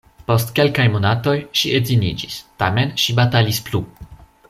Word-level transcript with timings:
Post 0.29 0.53
kelkaj 0.59 0.85
monatoj 0.93 1.35
ŝi 1.61 1.73
edziniĝis, 1.81 2.41
tamen 2.65 2.97
ŝi 3.05 3.19
batalis 3.23 3.61
plu. 3.69 3.85